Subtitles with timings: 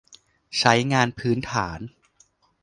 [0.57, 1.79] ใช้งานพื้นฐาน